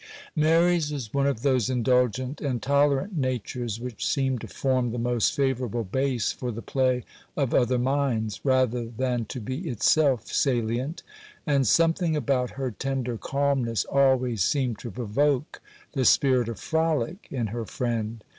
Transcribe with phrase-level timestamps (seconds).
[0.35, 5.31] Mary's was one of those indulgent and tolerant natures which seem to form the most
[5.35, 7.03] favourable base for the play
[7.37, 14.41] of other minds, rather than to be itself salient,—and something about her tender calmness always
[14.43, 15.61] seemed to provoke
[15.91, 18.23] the spirit of frolic in her friend.